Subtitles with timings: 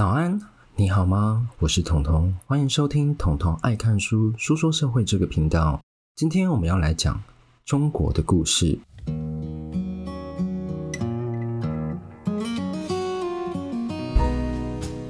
[0.00, 0.40] 早安，
[0.76, 1.46] 你好吗？
[1.58, 5.78] 我是彤彤，欢迎收听彤彤爱看书书说社会这个频道。
[6.16, 7.22] 今天我们要来讲
[7.66, 8.78] 中国的故事。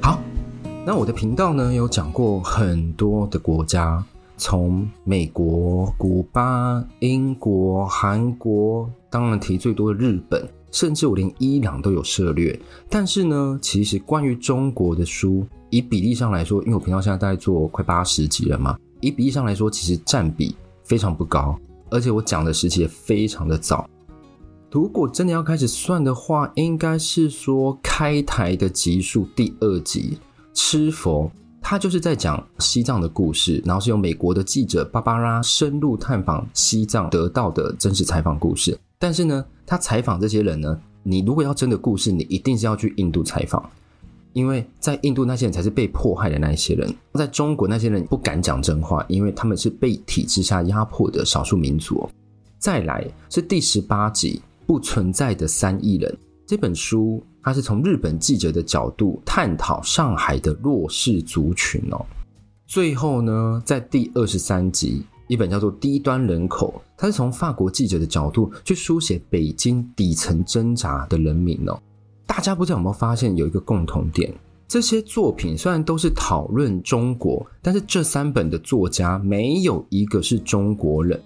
[0.02, 0.18] 好，
[0.84, 4.04] 那我的频道呢，有讲过很多的国家，
[4.36, 10.48] 从美国、古巴、英国、韩国，当然提最多的日本。
[10.70, 12.58] 甚至我连伊朗都有涉略，
[12.88, 21.58] 但是呢，其实关于中国的书，以比例上来说，因为我频道现在大概做快八十集了嘛，以比例上来说，其实占比非常不高，
[21.90, 23.88] 而且我讲的时期也非常的早。
[24.70, 30.16] 如果真的要开始算的话，应该是说开台的集数第二集
[30.54, 31.24] 《吃佛》，
[31.60, 38.78] 它就是在讲西藏的故事，然后是由美国的记者芭芭拉深入探访西藏得到的真实采访故事。
[39.02, 43.70] 但是呢，他采访这些人呢，你如果要真的故事，你一定是要去印度采访，
[44.34, 52.06] 因为在印度那些人才是被迫害的那一些人，在中国那些人不敢讲真话，因为他们是被体制下压迫的少数民族。
[52.58, 56.12] 再来是第十八集《不存在的三亿人》
[56.46, 62.04] 这本书，它是从日本记者的角度探讨上海的弱势族群哦。
[62.66, 65.02] 最后呢，在第二十三集。
[65.30, 71.80] 一本叫做《低端人口》，它是从法国记者的角度去书写北京底层挣扎的人民哦。
[72.26, 74.34] 大家不知道有没有发现有一个共同点？
[74.66, 81.22] 这些作品虽然都是讨论中国，但是这三本的作家没有一个是中国人。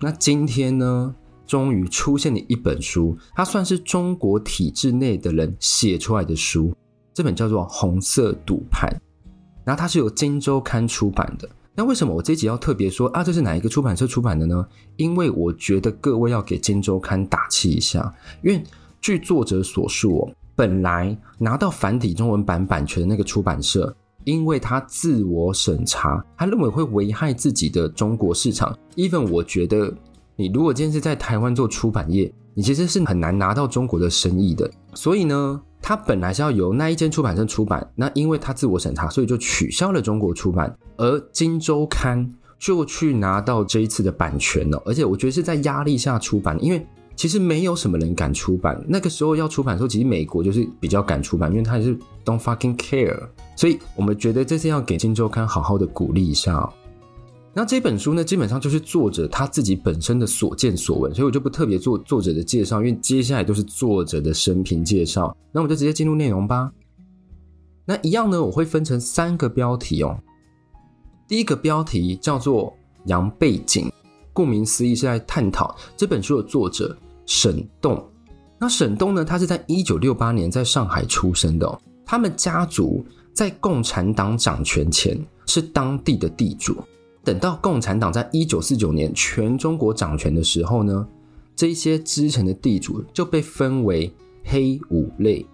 [0.00, 1.14] 那今天呢，
[1.46, 6.74] 终于出现了一本书，它算是中国体制内的人写出来的书。
[7.12, 8.90] 这本叫做《红色赌盘》，
[9.64, 11.46] 然后它是由《今周刊》出版的。
[11.78, 13.22] 那为什么我这集要特别说啊？
[13.22, 14.66] 这是哪一个出版社出版的呢？
[14.96, 18.12] 因为我觉得各位要给《金周刊》打气一下，
[18.42, 18.60] 因为
[19.00, 28.76] 据作者所述，本来拿到繁体中文版版权的那个出版社，因为他自我审查，他认为会危害自己的中国市场。
[28.96, 29.94] even 我觉得，
[30.34, 34.68] 你如果今天是在台湾做出版业，你其实是很难拿到中国的生意的。
[34.92, 40.76] 所以呢，他本来是要由那一间出版社出版，那因为他自我审查，所以就取消了中国出版。
[40.96, 42.26] 而《金周刊》
[42.58, 48.84] 就去拿到这一次的版权了，而且我觉得是在压力下出版，因为其实没有什么人敢出版。
[48.88, 53.16] 那个时候要出版的时候，其实美国就是比较敢出版，因为他是 Don't fucking care。
[53.54, 56.68] 所以我们觉得这次要给《金周刊》好好的鼓励一下。
[57.54, 65.36] 那这本书呢，基本上就是作者他自己本身的所见所闻，所以我就不特别做作者的介绍，因为接下来都是作者的生平介绍。
[65.50, 66.70] 那我们就直接进入内容吧。
[67.84, 70.16] 那一样呢，我会分成三个标题哦。
[71.26, 72.72] 第一个标题叫做
[73.06, 73.90] “杨背景”，
[74.32, 78.06] 顾名思义是在探讨这本书的作者沈栋。
[78.58, 81.80] 那沈栋呢，他是在一九六八年在上海出生的哦。
[82.04, 86.76] 他们家族在共产党掌权前是当地的地主，
[87.28, 91.06] 等到共产党在一九四九年全中国掌权的时候呢，
[91.54, 94.10] 这些之前的地主就被分为
[94.44, 95.44] 黑五类。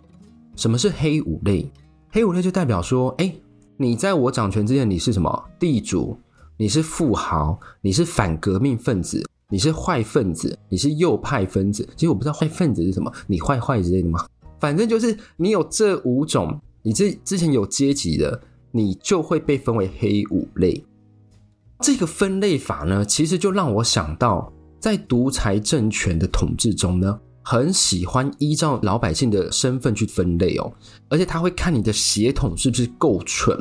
[0.54, 1.68] 什么是黑五类？
[2.12, 3.34] 黑五类就代表说，哎。
[3.76, 6.16] 你在我掌权之前，你是什么地主？
[6.56, 7.58] 你是富豪？
[7.80, 9.28] 你是反革命分子？
[9.48, 10.56] 你是坏分子？
[10.68, 11.84] 你是右派分子？
[11.96, 14.24] 其实我不知道坏分子是什么，你坏坏之类的吗？
[14.60, 18.40] 反正就是你有这五种，你这之前有阶级的，
[18.70, 20.80] 你就会被分为黑五类。
[21.84, 24.50] 这个分类法呢，其实就让我想到，
[24.80, 27.20] 在独裁政权的统治中呢。
[27.46, 30.72] 很喜欢依照老百姓的身份去分类哦，
[31.10, 33.54] 而且他会看你的血统是不是够纯。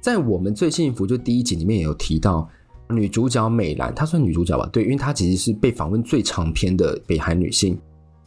[0.00, 2.48] 在我们最幸福就第一集里面也有提到，
[2.88, 4.66] 女主角美兰，她算女主角吧？
[4.72, 7.78] 对，因为她其实是被访问最长篇的北韩女性。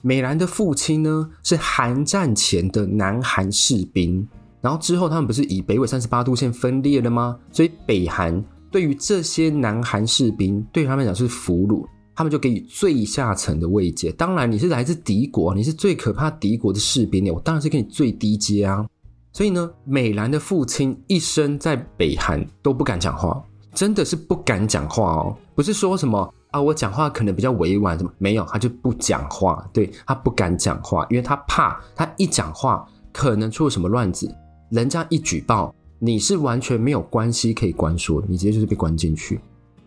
[0.03, 4.27] 美兰的父亲呢是韩战前的南韩士兵，
[4.61, 7.35] 然后之后他们不是以北纬三十八度线分裂了吗？
[7.51, 11.85] 所以北韩对于这些南韩士兵，对他们讲是俘虏。
[12.15, 14.11] 他们就给予最下层的慰藉。
[14.11, 18.85] 当然，你是来自敌国，你是最可怕敌国的士兵，我当然是给你最低阶啊。
[19.31, 23.41] 所以呢，美兰的父亲一生在北韩都不敢讲话，
[23.73, 25.37] 真的是不敢讲话哦。
[25.55, 29.65] 不是说什么啊，我讲话可能比较委婉，什么没有，他就不讲话。
[29.71, 34.29] 对，他不敢讲话，因为他怕他一讲话可能出了什么乱子，
[34.71, 39.39] 人家一举报，你是完全没有关系可以关说，你直接就是被关进去。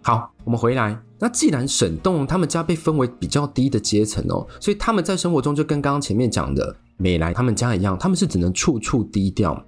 [0.03, 1.00] 好，我们回来。
[1.19, 9.64] 那既然沈栋他们家被分为比较低的阶层哦，所以他们在生活中就跟刚刚前面讲的美兰他们家一样，他们是只能处处低调。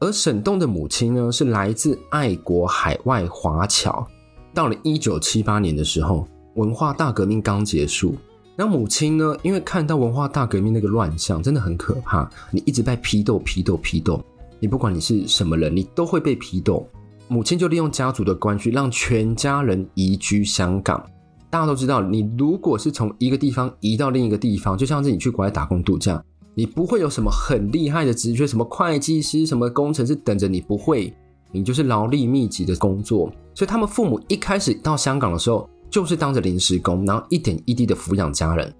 [0.00, 4.06] 而沈栋的母亲呢，是来自爱国海外华侨。
[4.52, 6.26] 到了一九七八年的时候，
[6.56, 8.16] 文化大革命刚结束，
[8.56, 14.22] 那母亲呢，因为看到文化大革命那个乱象真的很可怕，你一直在批斗、批斗、批斗，
[14.60, 16.86] 你不管你是什么人，你都会被批斗。
[17.28, 21.04] 母亲就利用家族的关系，让全家人移居香港。
[21.50, 26.22] 大家都知道，你如果是从一个地方移到另一个地方，就像是你去国外打工度假，
[26.54, 31.12] 你不会有什么很厉害的职缺，什么会计师、什么工程师等着你，不会，
[31.52, 33.32] 你就是劳力密集的工作。
[33.54, 38.72] 所以他们父母一开始到香港的时候，就是当着临时工，然后一点一滴的抚养家人。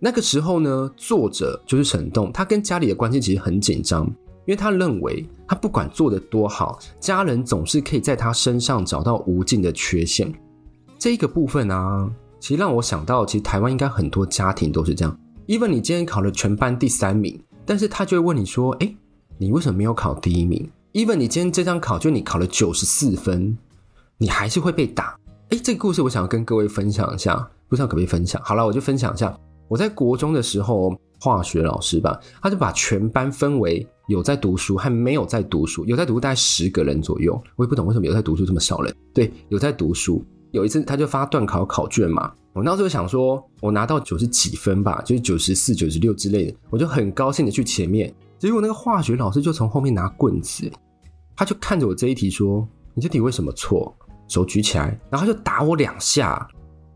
[0.00, 4.10] 那个时候呢，作者就是沈栋，他跟家里的关系其实很紧张，
[4.46, 10.32] 因为他认为他不管做得多好，家人总是可以在他身上找到无尽的缺陷。
[10.98, 12.10] 这一个部分啊。
[12.40, 15.18] 其实让我想到，其实台湾应该很多家庭都是这样。
[15.46, 18.94] even 你今天考了全班第三名，但是他就会问你说：“哎，
[19.38, 23.56] 你为什么没有考第一名？”even 你今天这张考就你考了九十四分，
[24.18, 25.18] 你还是会被打。
[25.48, 27.34] 哎，这个故事我想要跟各位分享一下，
[27.66, 28.38] 不知道可不可以分享？
[28.44, 29.34] 好了，我就分享一下。
[29.66, 37.40] 我在国中的时候，化学老师吧，他就把全班分为有在读书和没有在读书，有在读大概十个人左右。
[37.56, 38.94] 我也不懂为什么有在读书这么少人。
[39.12, 40.24] 对，有在读书。
[40.50, 48.14] 有一次，他就发段考考卷嘛，我那时候想说，我拿到九十几分吧，就是九十四、九十六之类的，我就很高兴的去前面。
[48.38, 50.70] 结果那个化学老师就从后面拿棍子，
[51.34, 53.92] 他就看着我这一题说：“你这题为什么错？”
[54.28, 56.46] 手举起来，然后就打我两下，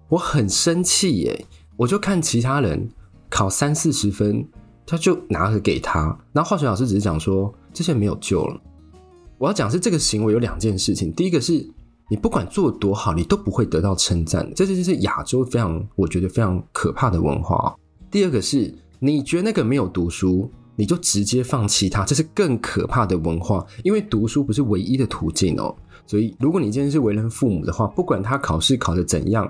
[0.08, 1.46] 我很生气耶。
[1.76, 2.88] 我就看其他人
[3.28, 4.46] 考三四十分，
[4.88, 8.60] 他就拿着给他，然后化学老师只是讲说这些没有救了。
[9.38, 11.68] 我要讲是这个行为有两件事情，第一个是。
[12.10, 14.50] 你不管做多好，你都不会得到称赞。
[14.56, 17.76] 这就是亚洲非常，我觉得非常可怕的文化。
[18.10, 23.62] 第二个是，你觉得那个没有读书，你就直接放弃他，这是更可怕的文化。
[23.84, 25.76] 因为读书不是唯一的途径哦。
[26.06, 29.46] 所以，如果你今天是为人父母的话，不管他考试考得怎样，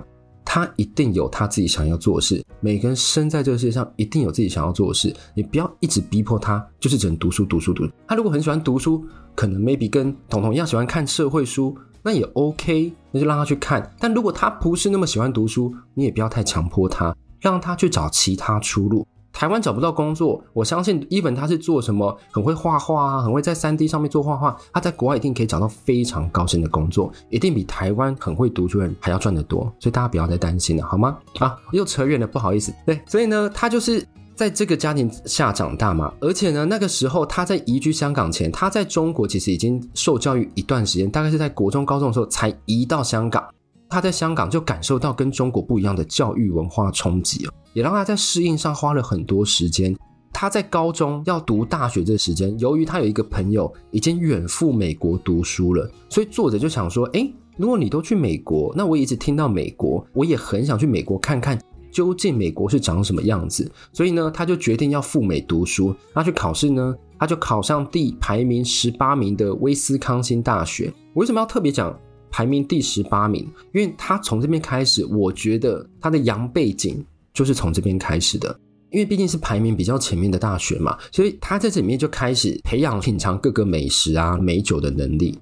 [0.51, 2.43] 他一定有他自己想要做的事。
[2.59, 5.15] 每个人生在这个世界上，一定有自己想要做的事。
[5.35, 7.87] 你不要一直逼迫他，就是只能读书、读书、读。
[8.07, 9.05] 他如果很喜欢读书，
[9.35, 11.77] 可能 maybe 跟彤彤一样喜欢看社会书。
[12.01, 13.93] 那也 OK，那就让他去看。
[13.99, 19.05] 但如果他不是那么喜欢读书，你也不要太强迫他，让他去找其他出路。
[19.31, 29.61] 台湾找不到工作，我相信 Even 他是做什么，很会画画啊，很会在三 D 上面做画画，他在国外一定可以找到非常高薪的工作，一定比台湾很会读书的人还要赚得多。
[29.79, 31.17] 所以大家不要再担心了，好吗？
[31.39, 32.73] 啊，又扯远了，不好意思。
[32.85, 34.05] 对，所以呢，他就是。
[34.35, 43.43] 在这个家庭下长大嘛，而且呢，那个时候他在移居香港前，他在中国其实已经受教育一段时间，大概是在国中、高中的时候才移到香港。
[43.89, 49.95] 他在香港就感受到跟中国不一样的教育文化冲击哦，也让他在适应上花了很多时间。
[50.31, 61.59] 他在高中要读大学这时间，由于他有一个朋友已经远赴美国读书了，所以作者就想说：诶，如果你都去美国，那我一直听到美国，我也很想去美国看看。
[61.91, 63.69] 究竟美国是长什么样子？
[63.91, 65.93] 所以呢，他就决定要赴美读书。
[66.13, 70.93] 他去考试呢，他就考上第排名十八名的威斯康星大学。
[71.13, 71.99] 我为什么要特别讲
[72.29, 73.51] 排名第十八名？
[73.73, 78.59] 因为他从这边开始，我觉得他的洋背景就是从这边开始的。
[78.91, 85.37] 因为毕竟是排名比较前面的大学嘛，所以他在这里面就开始培养品尝各个美食啊、美酒的能力，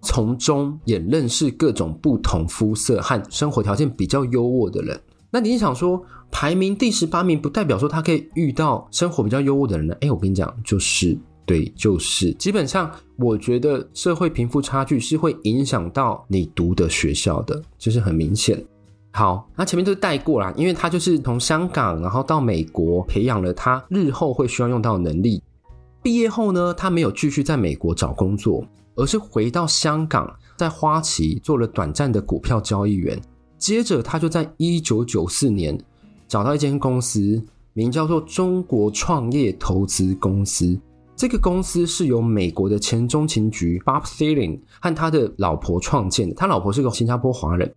[0.00, 4.98] 从中也认识各种不同肤色和生活条件比较优渥的人。
[5.30, 9.94] 那你想说排名第十八名，不代表说他可以遇到生活比较优渥的人呢？
[10.00, 18.64] 哎，我跟你讲，就是对，就是基本上，我觉得社会贫富差距是会影响到你读的学校的，就是很明显。
[19.16, 25.42] 好，那前面都带过啦，因为他就是从香港，然后到美国培养了他日后会需要用到的能力。
[26.02, 28.62] 毕业后呢，他没有继续在美国找工作，
[28.94, 33.18] 而是回到香港，在花旗做了短暂的股票交易员。
[33.56, 35.78] 接着，他就在一九九四年
[36.28, 37.42] 找到一间公司，
[37.72, 40.78] 名叫做中国创业投资公司。
[41.16, 46.34] 这个公司是由美国的前中情局 Bob Thieling 和他的老婆创建的。
[46.34, 47.74] 他老婆是个新加坡华人。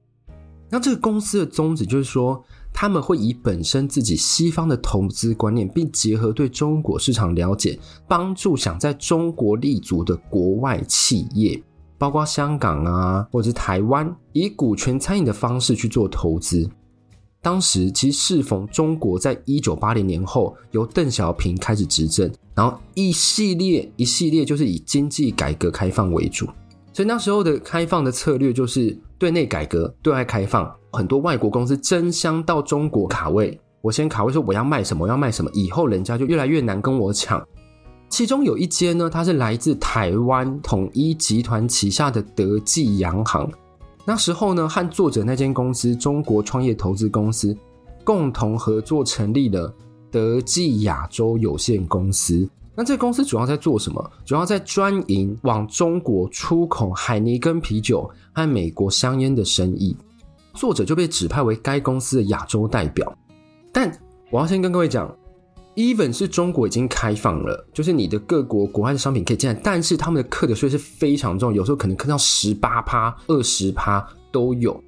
[0.70, 11.62] 那这个公司的宗旨就是说，他们会以本身自己西方的投资观念，并结合对中国市场了解，帮助想在中国立足的国外企业。
[11.98, 16.70] 包括香港啊，或者是台湾，以股权参与的方式去做投资。
[17.42, 26.48] 当时其实适逢中国在一九八零年后由邓小平开始执政，然后一系列一系列就是以经济改革开放为主，
[26.92, 30.70] 所以那时候的开放的策略就是对内改革、对外开放。
[30.92, 37.46] 很多外国公司争相到中国卡位，我先卡位说我要卖什么，我要卖什么，以后人家就越来越难跟我抢。
[38.10, 43.48] 其中有一间呢，它是来自台湾统一集团旗下的德记洋行。
[44.04, 47.56] 那时候呢，和作者那间公司中国创业投资公司
[48.04, 49.72] 共同合作成立了
[50.10, 52.50] 德记亚洲有限公司。
[52.80, 54.12] 那这个公司主要在做什么？
[54.24, 59.94] 主要在专营往中国出口海尼根啤酒和美国香烟的生意。
[60.54, 63.14] 作者就被指派为该公司的亚洲代表。
[63.74, 63.92] 但
[64.32, 65.14] 我要先跟各位讲
[65.76, 74.82] ，even 是中国已经开放了，就是你的各国国外的商品可以进来，但是他们的课的税是非常重，有时候可能课到十八趴、二十趴都有。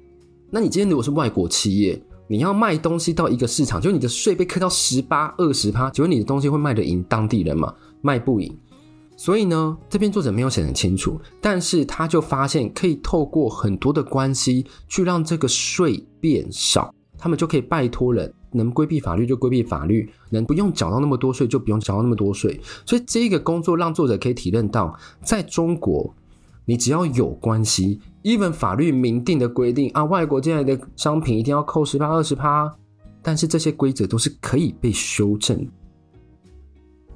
[0.50, 7.74] 那你今天如果是外国企业，你要卖东西到一个市场，就你的税被课到十八、二十趴，请问你的东西会卖得赢当地人吗？
[8.00, 8.58] 卖不赢。
[9.18, 22.58] 所以呢，这篇作者没有写得很清楚，但是他就发现可以透过很多的关系去让这个税变少，他们就可以拜托人，能规避法律就规避法律，能不用缴到那么多税就不用缴到那么多税。
[22.86, 26.14] 所以这个工作让作者可以体认到，在中国，
[26.64, 28.00] 你只要有关系。
[28.22, 32.72] 一文法律明定的规定啊，外国进来的商品一定要扣十趴二十趴，
[33.20, 35.66] 但是这些规则都是可以被修正。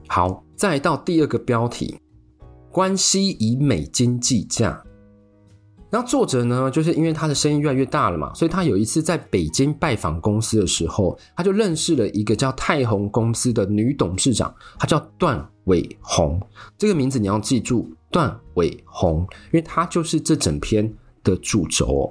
[0.09, 1.99] 好，再到第二个标题，
[2.71, 4.83] 关系以美金计价。
[5.97, 16.39] 那作者呢，就是因为他的生意越来越大了嘛，所以他有一次在北京拜访公司的时候，他就认识了一个叫泰宏公司的女董事长，她叫段伟红。
[16.77, 17.91] 这个名字你要记住。
[18.11, 20.91] 段伟红，因为他就是这整篇
[21.25, 22.11] 的主轴。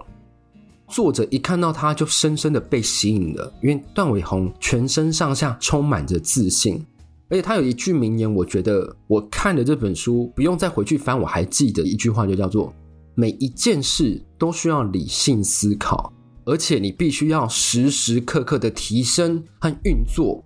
[0.88, 6.84] 作者一看到他就深深的被吸引了，因为段伟红全身上下充满着自信，
[7.30, 12.72] 而且他有一句名言，我觉得我看了这本书不用再回去翻，我还记得一句话，就叫做
[13.16, 20.44] “每一件事都需要理性思考，而且你必须要时时刻刻的提升和运作”。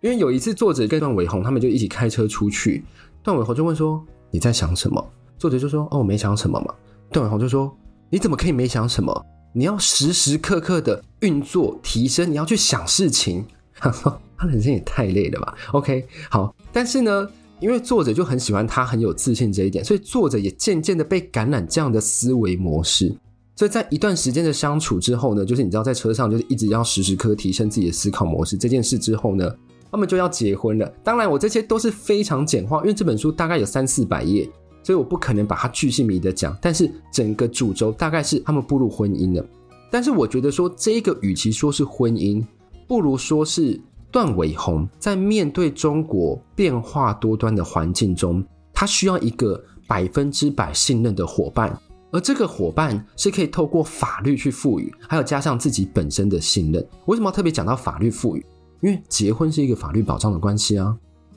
[0.00, 2.84] 因为有一次作者跟段伟红他们就一起开车出去，
[3.22, 4.02] 段伟红就问说。
[4.34, 5.12] 你在想什么？
[5.36, 6.74] 作者就说：“哦，没想什么嘛。”
[7.12, 7.70] 段伟红就说
[8.08, 9.26] ：“你怎么可以没想什么？
[9.52, 13.44] 你要时时刻刻的运作提升，你要去想事情。”
[13.78, 16.56] 他人生也太累了吧？OK，好。
[16.72, 17.28] 但是呢，
[17.62, 23.14] 因为作者就很喜欢他很有自信这一点，所以作者也渐渐的被感染这样的思维模式。
[23.56, 29.50] 所以在一段时间的相处之后呢，就是你知道在车上就是一直要时时刻提升自己的思考模式这件事之后呢。
[29.90, 30.90] 他们就要结婚了。
[31.04, 34.48] 当然，我这些都是非常简化，因为这本书大概有三四百页，
[34.82, 36.56] 所以我不可能把它巨细靡的讲。
[36.62, 39.46] 但是整个主轴大概是他们步入婚姻了。
[39.90, 42.42] 但是我觉得说这个与其说是婚姻，
[42.88, 43.78] 不如说是
[44.12, 51.76] 段伟宏在面对中国变化多端的环境中，他需要一个百分之百信任的伙伴，
[52.12, 56.86] 而这个伙伴是可以透过法律去赋予，还有加上自己本身的信任。
[57.06, 58.46] 为什么要特别讲到法律赋予？
[58.82, 60.94] 因为结婚是一个法律保障的关系啊，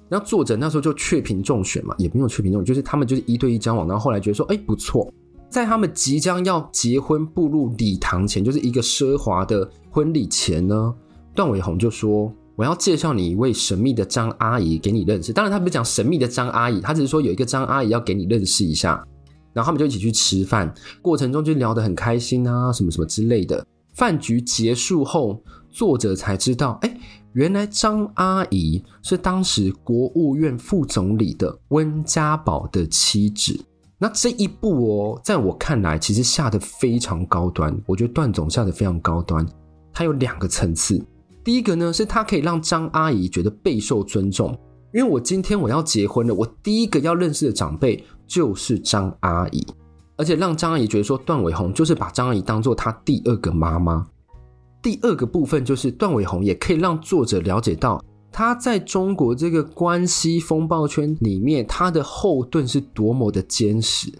[0.09, 5.09] 然后作者那时候就确评中选嘛，也没有确评中选，就是他们就是一对一交往，然后后来觉得说，哎，不错，
[5.49, 10.93] 在他们即将要结婚步入礼堂前，就是一个奢华的婚礼前呢，
[11.33, 15.33] 段伟宏就说，我要介绍你一位神秘的张阿姨给你认识。
[15.33, 19.05] 当然，他不是讲神秘的张阿姨，他只是说有一个张阿姨要给你认识一下，
[19.53, 23.65] 然后他们就一起去吃饭，过程中就聊得很开心啊，什么什么之类的。
[23.93, 26.97] 饭局结束后，作者才知道，哎。
[27.33, 33.59] 原来张阿姨是当时国务院副总理的温家宝的妻子。
[33.97, 37.77] 那这一步哦，在我看来，其实下得非常高端。
[37.85, 39.45] 我觉得段总下得非常高端。
[39.91, 40.97] 它有两个层次。
[41.45, 44.51] 第一个呢，是他可以让张阿姨觉得备受尊重，
[44.91, 49.63] 因为我今天我要结婚了，我第一个要认识的长辈就是张阿姨，
[50.17, 54.07] 而且让张阿姨觉得说，段伟宏就是把张阿姨当做他第二个妈妈。
[54.81, 64.11] 第二个部分就是段伟宏也可以让作者了解到他在中国这个关系风暴圈里面，他的后盾是多么的坚实。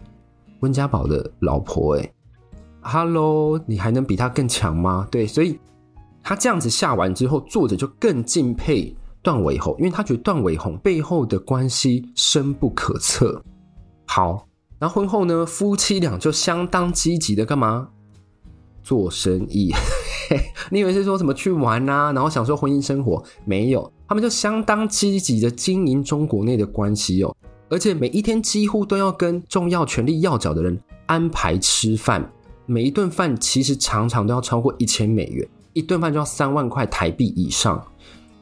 [0.59, 2.13] 温家宝的老婆，哎
[2.81, 5.07] ，Hello，你还能比他更强吗？
[5.09, 5.59] 对，所以
[6.27, 13.39] 他这样子下完之后，作者就更敬佩段伟宏，因为他觉得段伟宏背后的关系深不可测。
[14.07, 14.47] 好，
[14.79, 17.89] 然后婚后呢，夫妻俩就相当积极的干嘛？
[18.81, 19.71] 做生意。
[20.71, 23.23] 你以为是说什么去玩啊，然后享受婚姻生活？
[23.45, 27.35] 没有，他们就相当积极的经营中国内的关系哦，
[27.69, 32.27] 而且每一天几乎都要跟重要权力要角的人安排吃饭，
[32.65, 37.79] 每一顿饭其实常常都要超过一千美元，一顿饭就要三万块台币以上，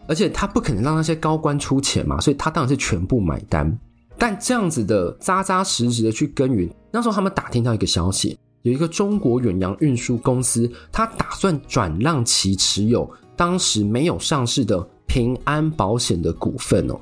[0.07, 3.77] 而且他不可能让那些高官出钱嘛，所以他当然是全部买单。
[4.17, 8.37] 但这样子的扎扎实实的去耕耘，那时候他们打听到一个消息。
[8.61, 16.95] 有一个中国远洋运输公司，他打算转让其持有当时没有上市的平安保险的股份哦，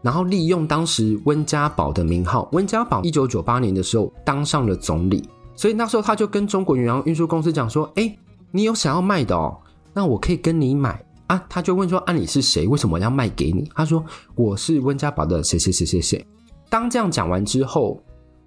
[0.00, 8.16] 然后利用当时温家宝的名号，温家宝一九九八年的时候当上了总理，所以那时候他就跟中国远洋运输公司讲说：“哎，
[8.50, 9.54] 你有想要卖的哦，
[9.94, 12.66] 那我可以跟你买啊，他就问说：“啊，你是谁？
[12.66, 16.26] 为什么要卖给你？”他说：“我是温家宝的谁谁谁谁谁。”
[16.68, 18.02] 当这样讲完之后，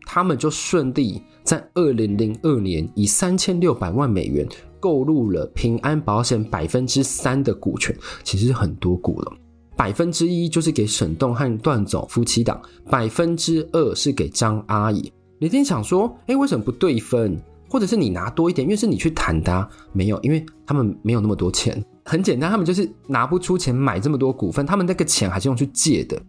[0.06, 4.48] 他们就顺利在二零零二年以三千六百万美元
[4.80, 9.34] 购入了平安保险百分之三的股权，其实很多股了。
[9.76, 15.12] 百分之一就是给沈栋和段总夫妻档，百分之二是给张阿姨。
[15.38, 17.40] 你一定想说，哎，为什么不对分？
[17.70, 18.66] 或者是你拿多一点？
[18.66, 19.70] 因为是你去谈的啊。
[19.92, 21.84] 没有，因为他们没有那么多钱。
[22.04, 26.22] 很简单，他们就是拿不出钱买这么多股份，他们那个钱还是用去借的。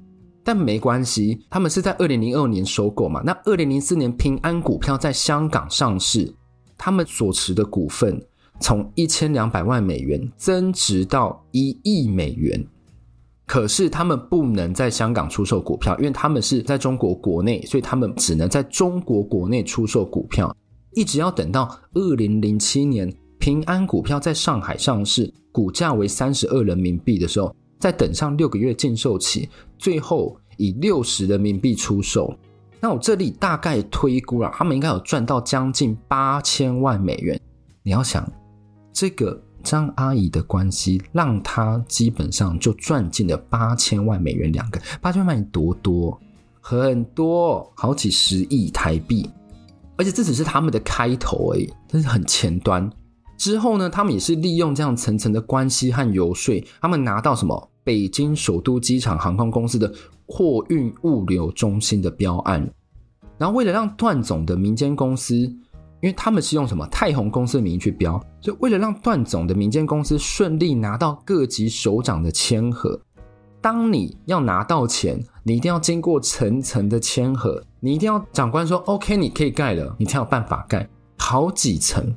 [0.42, 3.20] 但没关系，他们是在二零零二年收购嘛。
[3.24, 6.32] 那二零零四年平安股票在香港上市，
[6.78, 8.24] 他们所持的股份
[8.60, 12.64] 从一千两百万美元增值到一亿美元。
[13.44, 20.56] 可是他们不能在香港出售股票，因为他们是在中国国内，所以他们只能在中国国内出售股票。
[20.96, 29.46] 一直要等到二零零七年平安股票在上海上市，股价为三十二人民币的时候，再等上六个月禁售期，
[29.78, 32.34] 最后以六十人民币出售。
[32.80, 37.38] 那我这里大概推估了，他们应该有赚到将近八千万美元。
[37.82, 38.26] 你要想
[38.92, 39.40] 这个。
[39.62, 46.16] 张阿姨的关系让他基本上就赚进了八千万美元，两个八千万多多
[46.60, 49.28] 很多，好几十亿台币，
[49.96, 52.90] 而且这只是他们的开头而已，这是很前端。
[53.36, 59.92] 之后呢，他们也是利用这样层层的关系和游说，他们拿到什么北京首都机场航空公司的
[60.26, 62.70] 货运物流中心的标案，
[63.38, 65.52] 然后为了让段总的民间公司。
[66.02, 73.00] 因为他们是用什么泰宏公司的名义去标，所以为了让段总的民间公司顺利拿到各级首长的签核，
[73.60, 80.88] 当你要拿到钱，你一定要经过层层的签核，你一定要长官说 OK，你可以盖了，你才有办法盖。
[81.18, 82.14] 好几层，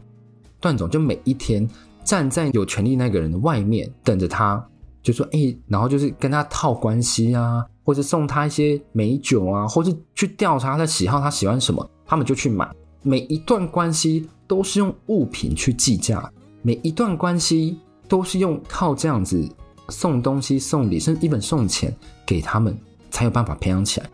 [0.59, 1.67] 段总就每一天
[2.03, 4.63] 站在有权力那个人的外面等着他，
[5.01, 12.69] 就说哎，然后就是跟他套关系啊，或者送他一些美酒啊，或者去调查他的喜好，他喜欢什么，他们就去买。
[13.01, 16.29] 每一段关系都是用物品去计价，
[16.61, 19.47] 每一段关系都是用靠这样子
[19.89, 22.77] 送东西、送礼，甚至一本送钱给他们，
[23.09, 24.09] 才有办法培养起来。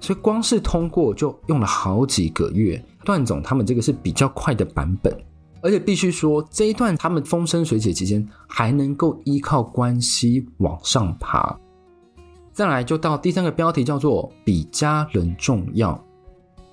[0.00, 2.82] 所以光是通过就用了好几个月。
[3.04, 5.16] 段总他们这个是比较快的版本，
[5.60, 11.58] 而且必须说这一段他们风生水起期间还能够依靠关系往上爬。
[12.52, 16.00] 再来就到第三个标题叫做比家人重要，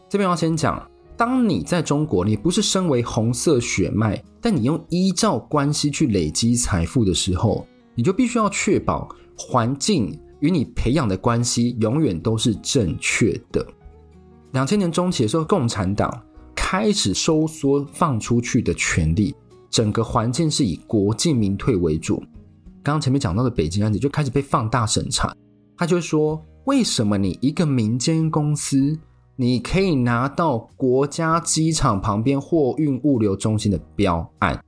[0.08, 0.82] 这边要先讲。
[1.16, 7.68] 当你在中国，你不是身为红色血脉，但你用依照关系去累积财富的时候，
[8.00, 13.68] 你就必须要确保环境与你培养的关系永远都是正确的。
[14.54, 16.10] 两千年中期的时候，共产党
[16.56, 19.36] 开始收缩放出去的权利，
[19.70, 22.24] 整个环境是以国进民退为主。
[22.82, 25.36] 刚刚前面讲到的北京案子就开始被放大审查，
[25.76, 28.98] 他就说：为什么你一个民间公司？
[29.36, 34.64] 你可以拿到国家机场旁边货运物流中心的标案，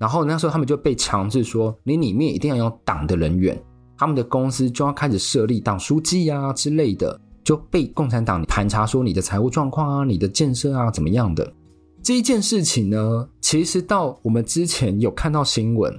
[0.00, 3.62] 然后那时候他们就被强制说，你里面一定要有党的人员，
[3.98, 11.52] 他们的公司就要开始设立党书记啊之类的，就被共产党盘查说你的财务状况啊、你的建设啊怎么样的。
[12.02, 15.94] 这一件事情呢，其实到我们之前有看到新闻，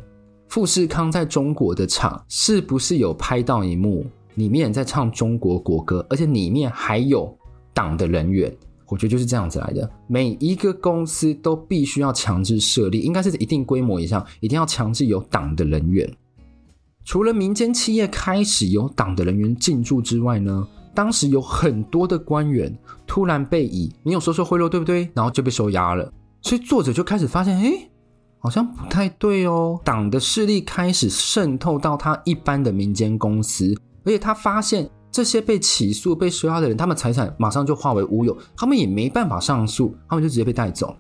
[0.50, 7.38] 富士康在中国的厂是不是有拍到一幕，里面在唱中国国歌，而且里面还有。
[7.74, 8.54] 党的人员，
[8.92, 9.90] 我觉得就是这样子来的。
[10.06, 16.14] 每一个公司都必须要强制设立，应该是一定规模以上，一定要强制有党的人员。
[17.06, 22.78] 除了民间企业开始有党的人员进驻之外呢，当时有很多的官员
[23.08, 25.10] 突然被以你有收受贿赂对不对？
[25.16, 26.12] 然后就被收押了。
[26.42, 27.90] 所以作者就开始发现，诶，
[28.40, 29.80] 好像不太对哦。
[29.86, 33.74] 党的势力开始渗透到他一般的民间公司，
[34.04, 34.90] 而且他发现。
[35.12, 40.96] 这些被起诉、被收押的人，他们财产马上就化为乌有，他们也没办法上诉，他们就直接被带走。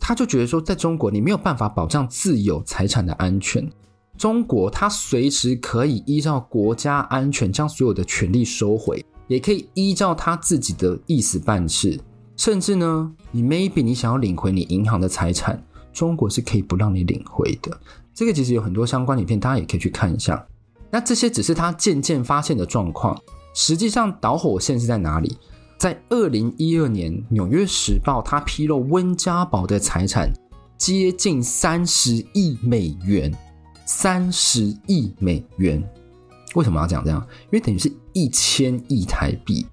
[0.00, 3.70] 他就觉得说，在中国你没有办法保障自有财产的安全。
[4.18, 11.98] 中国他随时可以依照国家安全将所有的权利收回，也可以依照他自己的意思办事。
[12.36, 15.62] 甚至呢，你 maybe 你想要领回你银行的财产，
[15.92, 17.76] 中国是可以不让你领回的。
[18.12, 20.44] 这个其实有很多相关影片，大家也可以去看一下。
[20.90, 23.18] 那这些只是他渐渐发现的状况。
[23.54, 25.38] 实际上导火线是在哪里？
[25.78, 30.30] 在二零一二年，《纽约时报》它披露温家宝的财产
[30.76, 33.32] 接近三十亿美元，
[33.86, 35.82] 三十亿美元。
[36.54, 37.20] 为什么要讲这样？
[37.44, 39.66] 因为等于是一千亿台币。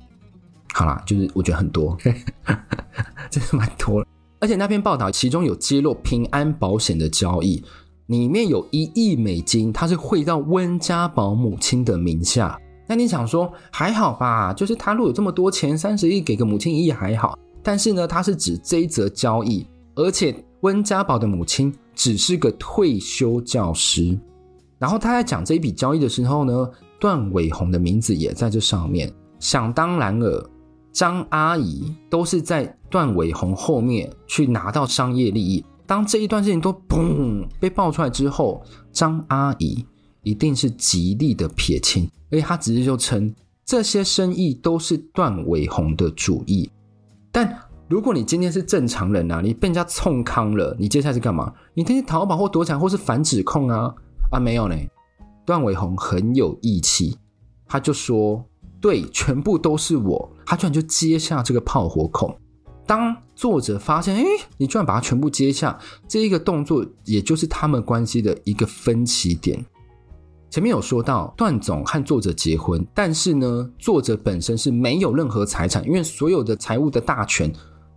[0.73, 1.97] 好啦，就是我觉得很多，
[3.29, 4.07] 真的蛮多了。
[4.39, 7.63] 而且那篇报道其中有揭露平安保险的交易。
[8.07, 12.59] 里面有一亿美金，它是汇到温家宝母亲的名下。
[12.91, 14.51] 那你想说还好吧？
[14.51, 17.39] 就是他如果有这么多钱，三十亿给个母亲一亿还好。
[17.63, 24.19] 但是呢，他是指这一则交易，而且温家宝的母亲只是个退休教师。
[24.77, 29.09] 然后他在讲这一笔交易的时候呢，段伟宏的名字也在这上面。
[29.39, 30.49] 想当然尔，
[30.91, 35.63] 张阿姨都是在段伟宏后面去拿到商业利益。
[35.85, 39.85] 当这一段事情都砰被爆出来之后，张阿姨
[40.23, 43.33] 一定是极力的撇清，而且她直接就称
[43.65, 46.69] 这些生意都是段伟宏的主意。
[47.31, 47.57] 但
[47.87, 51.53] 如果你今天是正常人啊，你被人家冲康了，你接下来是干嘛？
[51.73, 53.93] 你天天逃跑或躲起来，或是反指控啊？
[54.31, 54.75] 啊，没有呢。
[55.45, 57.17] 段伟宏很有义气，
[57.67, 58.45] 他就说
[58.79, 62.33] ：“对，全部都是我。”他居然就接下这个炮火孔。
[62.85, 64.23] 当作者发现，哎，
[64.57, 69.65] 你居然把它全部接下，这一个动作，也就是他们关系的一个分歧点。
[70.51, 77.49] 前面有说到，段总和作者结婚，但是呢，作者本身是没有任何财产，因为所有的财务的大权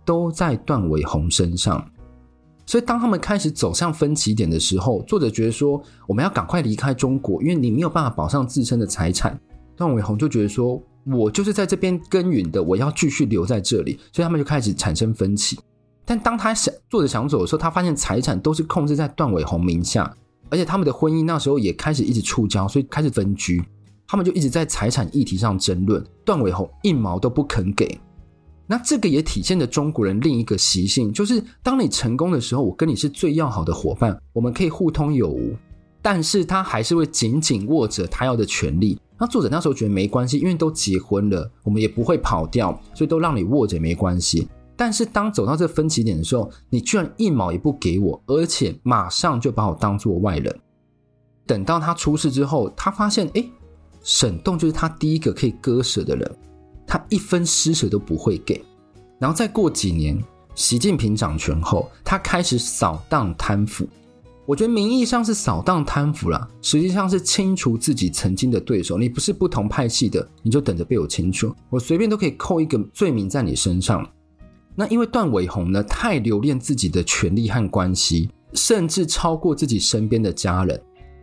[0.05, 1.85] 都在段伟宏身上。
[2.65, 9.37] 所以，当他们开始走向分歧点的时候，作者觉得说，我们要赶快离开中国，因为你没有办法保障自身的财产。
[9.75, 15.59] 段伟宏就觉得说，我就是在这边耕耘的，我要继续留在这里，所以他们就开始产生分歧。
[16.05, 20.15] 但当他想作者想走的时候，他发现财产都是控制在段伟宏名下，
[20.49, 23.63] 而且他们的婚姻那时候也开始一直触礁，所以开始分居。
[24.07, 27.99] 他们就一直在财产议题上争论，段伟宏一毛都不肯给。
[28.67, 35.55] 那这个也体现了中国人另一个习性，就是当你成功的时候，我跟你是最要好的伙伴，我们可以互通有无。
[36.01, 38.99] 但是他还是会紧紧握着他要的权利。
[39.17, 44.47] 那作者那时候觉得没关系，因为都结婚了，我们也不会跑掉，所以都让你握着也没关系。
[44.75, 50.59] 但是当走到这分歧点的时候，你居然一毛也不给我，而且马上就把我当做外人。
[51.45, 53.45] 等到他出事之后，他发现，哎，
[54.01, 56.37] 沈栋就是他第一个可以割舍的人。
[56.87, 58.63] 他一分施舍都不会给，
[59.19, 63.87] 然后再过几年，习近平掌权后，他开始扫荡贪腐。
[64.45, 68.99] 我觉得名义上是扫荡贪腐啦，实际上是清除自己曾经的对手。
[68.99, 74.07] 你不是不同派系的，你就等着被我清除，我随便都可以扣一个罪名在你身上。
[74.75, 80.79] 那因为段伟宏呢，太留恋自己的权力和关系，甚至超过自己身边的家人。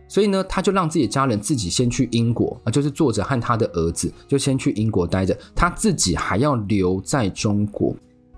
[0.07, 7.95] 所以呢，他就让自己的家人自己先去英国啊，就是作者和他的儿子就先去英国待着，他自己还要留在中国，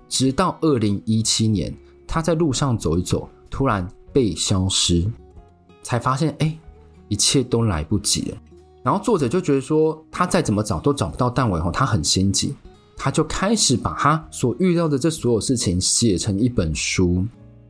[0.08, 1.74] 直到二零一七年，
[2.06, 5.06] 他在路上走一走，突然被消失，
[5.82, 6.56] 才发现哎，
[7.08, 8.36] 一切都来不及了。
[8.82, 12.54] 然后作者就觉得说，他再怎么找都找不到段伟宏，他很心急，
[12.96, 17.24] 他就开始把他所遇到的这所有事情写成一本书。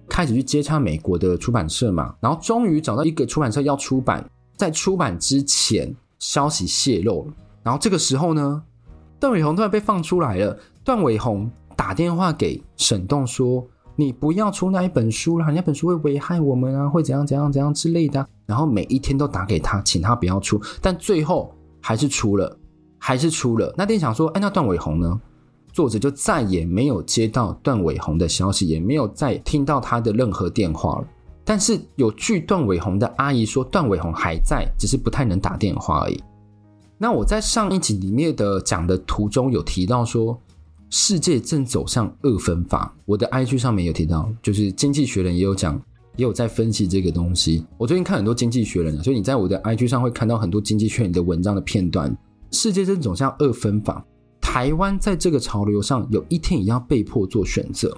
[0.09, 4.25] 开始去接洽美国的出版社嘛，然后终于找到一个出版社要出版，
[4.57, 7.33] 在出版之前消息泄露了，
[7.65, 8.63] 然后这个时候呢，
[9.19, 10.57] 段伟宏突然被放出来了。
[10.85, 22.57] 段伟宏打电话给沈栋说：“你不要出那一本书了，那本书会危害我们啊，会怎样怎样怎样之类的。”然后每一天都打给他，请他不要出，但最后还是出了，
[23.07, 23.73] 还是出了。
[23.79, 25.21] 那店想说：“哎，那段伟宏呢？”
[25.73, 31.07] 作者就再也没有接到段伟宏的消息，也没有再听到他的任何电话了。
[31.45, 36.21] 但是有据段伟宏的阿姨说，段伟宏还在，只是不太能打电话而已。
[36.99, 40.37] 那我在上一集里面的讲的途中有提到说，
[40.91, 42.93] 世界正走向二分法。
[43.05, 45.81] 我的 IG 上面有提到，就是经济学人也有讲，
[46.17, 47.65] 也有在分析这个东西。
[47.79, 52.13] 我最近看很多经济学人，所以你在我的 IG 上会看到很多经济学人的文章的片段。
[52.51, 54.05] 世界正走向二分法。
[54.41, 57.97] 台湾在这个潮流上，有一天也要被迫做选择。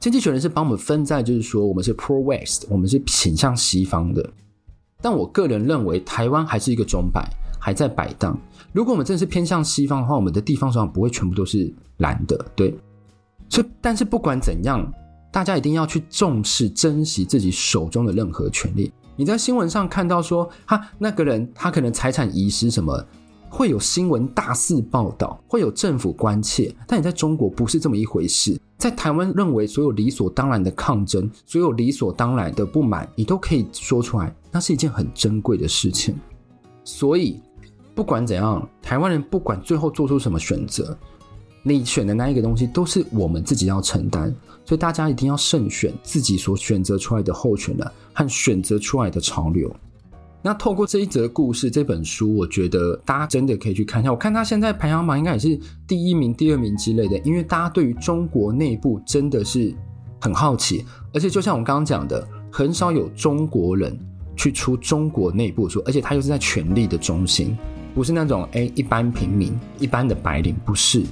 [0.00, 4.28] 经济学人是帮我们分在，就是说我们是 pro West，我们是倾向西方的。
[5.00, 7.28] 但我个人认为，台湾还是一个钟摆，
[7.60, 8.36] 还在摆荡。
[8.72, 12.74] 如果我们真的是偏向西方的话，我们的地方上不会全部都是蓝的，对。
[13.48, 14.90] 所以，但是不管怎样，
[15.30, 18.92] 大家一定要去重视、珍惜自己手中的任何权利。
[19.16, 23.06] 你在新闻上看到说，哈，那个人他可能财产遗失什么。
[23.54, 28.60] 会有新闻大肆报道，会有政府关切，但你在中国不是这么一回事。
[28.76, 36.16] 在台湾，认为所有理所当然的抗争，所有理所当然的不满，你都可以说出来，那是一件很珍贵的事情。
[36.82, 37.40] 所以，
[37.94, 40.98] 不管怎样，台湾人不管最后做出什么选择，
[41.62, 44.34] 你选的那一个东西都是我们自己要承担。
[44.64, 49.72] 所以大家一定要慎选自己所选择出来的候选人和选择出来的潮流。
[50.46, 54.12] 那透过这一则故事，这本书，我觉得大家真的可以去看一下。
[54.12, 59.74] 我看他现在排行榜应该也是第一名、第二名之类的，因为大家对于中国内部真的是
[60.20, 63.98] 很好奇，而且就像我刚刚讲的，很少有中国人
[64.36, 67.56] 去出中国内部书，而且他又是在权力的中心，
[67.94, 71.02] 不是那种诶一般平民、一般的白领，不是。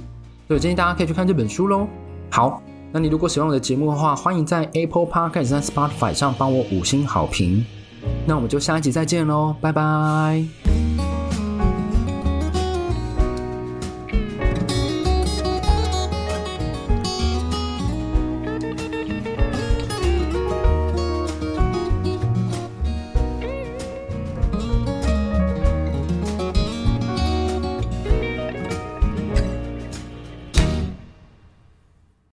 [0.47, 1.87] 所以建议大家可以去看这本书喽。
[2.29, 7.65] 好，那你如果喜欢我的节目的话，欢迎在 Apple Podcast 在 Spotify 上帮我五星好评。
[8.25, 10.82] 那我们就下一集再见喽，拜拜。